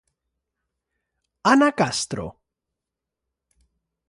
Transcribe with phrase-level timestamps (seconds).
[1.51, 2.25] Ana Castro?